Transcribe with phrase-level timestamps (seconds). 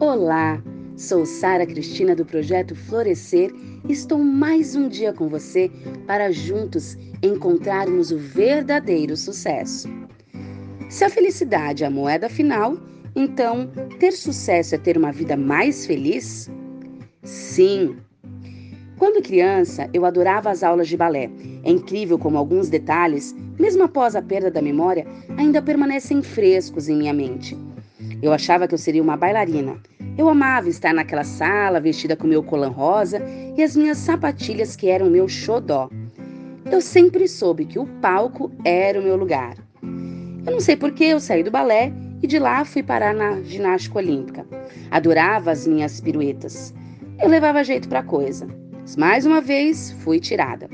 [0.00, 0.62] Olá,
[0.96, 3.52] sou Sara Cristina do projeto Florescer
[3.86, 5.70] estou mais um dia com você
[6.06, 9.90] para juntos encontrarmos o verdadeiro sucesso.
[10.88, 12.78] Se a felicidade é a moeda final,
[13.14, 16.50] então ter sucesso é ter uma vida mais feliz?
[17.22, 17.98] Sim!
[18.96, 21.30] Quando criança, eu adorava as aulas de balé.
[21.62, 25.06] É incrível como alguns detalhes, mesmo após a perda da memória,
[25.36, 27.54] ainda permanecem frescos em minha mente.
[28.22, 29.78] Eu achava que eu seria uma bailarina.
[30.18, 33.22] Eu amava estar naquela sala vestida com meu colã rosa
[33.56, 35.88] e as minhas sapatilhas que eram meu xodó.
[36.70, 39.56] Eu sempre soube que o palco era o meu lugar.
[39.82, 41.92] Eu não sei por que eu saí do balé
[42.22, 44.46] e de lá fui parar na ginástica olímpica.
[44.90, 46.74] Adorava as minhas piruetas.
[47.18, 48.46] Eu levava jeito para coisa.
[48.82, 50.68] Mas mais uma vez fui tirada.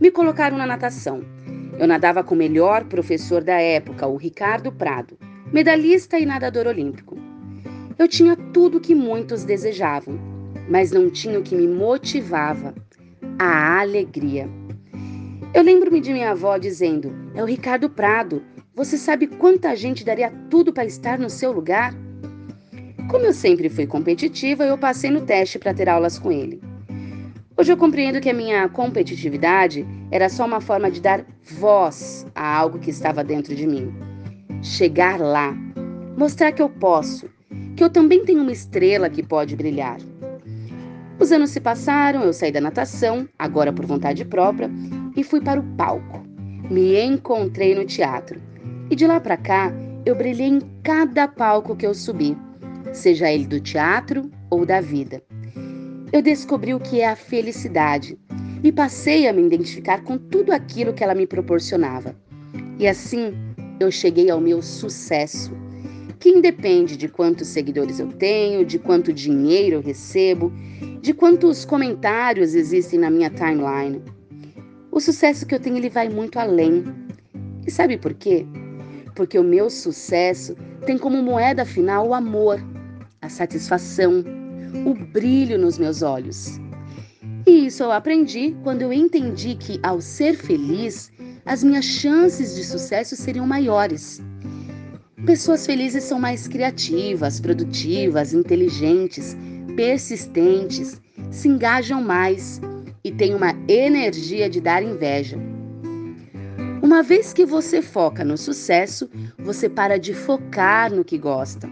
[0.00, 1.22] Me colocaram na natação.
[1.78, 5.16] Eu nadava com o melhor professor da época, o Ricardo Prado
[5.52, 7.18] medalhista e nadador olímpico.
[7.98, 10.18] Eu tinha tudo que muitos desejavam,
[10.68, 12.74] mas não tinha o que me motivava:
[13.38, 14.48] a alegria.
[15.52, 18.42] Eu lembro-me de minha avó dizendo: É o Ricardo Prado.
[18.74, 21.92] Você sabe quanta gente daria tudo para estar no seu lugar?
[23.10, 26.62] Como eu sempre fui competitiva, eu passei no teste para ter aulas com ele.
[27.56, 32.56] Hoje eu compreendo que a minha competitividade era só uma forma de dar voz a
[32.56, 34.09] algo que estava dentro de mim
[34.62, 35.56] chegar lá,
[36.16, 37.28] mostrar que eu posso,
[37.76, 39.98] que eu também tenho uma estrela que pode brilhar.
[41.18, 44.70] Os anos se passaram, eu saí da natação, agora por vontade própria,
[45.16, 46.22] e fui para o palco.
[46.70, 48.40] Me encontrei no teatro.
[48.90, 49.72] E de lá para cá,
[50.06, 52.36] eu brilhei em cada palco que eu subi,
[52.92, 55.22] seja ele do teatro ou da vida.
[56.12, 58.18] Eu descobri o que é a felicidade
[58.64, 62.16] e passei a me identificar com tudo aquilo que ela me proporcionava.
[62.78, 63.34] E assim,
[63.80, 65.52] eu cheguei ao meu sucesso,
[66.18, 70.52] que independe de quantos seguidores eu tenho, de quanto dinheiro eu recebo,
[71.00, 74.02] de quantos comentários existem na minha timeline.
[74.92, 76.84] O sucesso que eu tenho ele vai muito além.
[77.66, 78.44] E sabe por quê?
[79.14, 80.54] Porque o meu sucesso
[80.84, 82.62] tem como moeda final o amor,
[83.22, 84.22] a satisfação,
[84.84, 86.60] o brilho nos meus olhos.
[87.46, 91.10] E isso eu aprendi quando eu entendi que, ao ser feliz,
[91.50, 94.22] as minhas chances de sucesso seriam maiores.
[95.26, 99.36] Pessoas felizes são mais criativas, produtivas, inteligentes,
[99.74, 102.60] persistentes, se engajam mais
[103.02, 105.36] e têm uma energia de dar inveja.
[106.80, 111.68] Uma vez que você foca no sucesso, você para de focar no que gosta.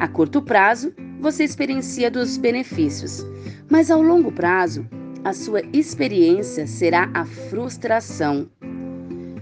[0.00, 3.24] A curto prazo, você experiencia dos benefícios,
[3.70, 4.84] mas ao longo prazo,
[5.22, 8.48] a sua experiência será a frustração.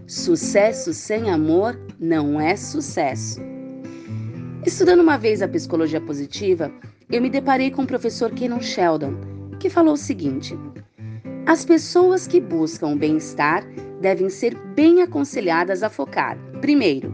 [0.07, 3.41] Sucesso sem amor não é sucesso.
[4.67, 6.71] Estudando uma vez a psicologia positiva,
[7.11, 9.15] eu me deparei com o professor Kenan Sheldon,
[9.59, 10.59] que falou o seguinte:
[11.47, 13.65] As pessoas que buscam o bem-estar
[14.03, 17.11] devem ser bem aconselhadas a focar, primeiro,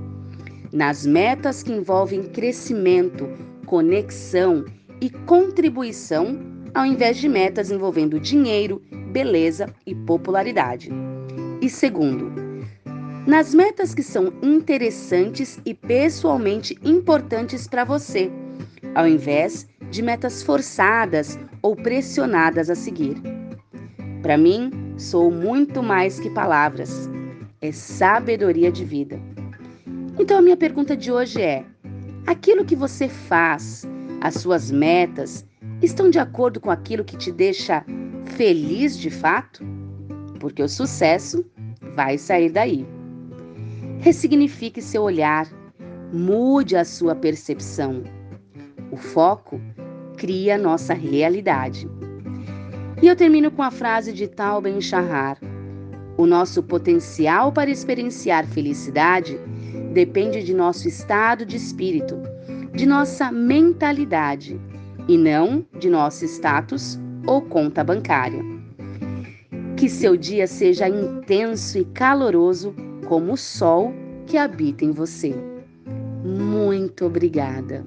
[0.72, 3.28] nas metas que envolvem crescimento,
[3.67, 4.65] conexão
[5.01, 6.41] e contribuição,
[6.75, 10.91] ao invés de metas envolvendo dinheiro, beleza e popularidade.
[11.61, 12.51] E segundo,
[13.26, 18.31] nas metas que são interessantes e pessoalmente importantes para você,
[18.94, 23.20] ao invés de metas forçadas ou pressionadas a seguir.
[24.22, 27.10] Para mim, sou muito mais que palavras,
[27.60, 29.20] é sabedoria de vida.
[30.19, 31.64] Então a minha pergunta de hoje é:
[32.26, 33.86] aquilo que você faz,
[34.20, 35.44] as suas metas,
[35.82, 37.84] estão de acordo com aquilo que te deixa
[38.36, 39.64] feliz de fato?
[40.38, 41.44] Porque o sucesso
[41.94, 42.86] vai sair daí.
[44.00, 45.47] Ressignifique seu olhar,
[46.11, 48.03] mude a sua percepção.
[48.91, 49.61] O foco
[50.16, 51.87] cria nossa realidade.
[53.03, 55.39] E eu termino com a frase de Tal Ben Shahar:
[56.16, 59.39] O nosso potencial para experienciar felicidade
[59.93, 62.16] depende de nosso estado de espírito,
[62.74, 64.59] de nossa mentalidade
[65.09, 68.42] e não de nosso status ou conta bancária.
[69.77, 72.74] Que seu dia seja intenso e caloroso
[73.10, 73.92] como o sol
[74.24, 75.34] que habita em você.
[76.24, 77.84] Muito obrigada.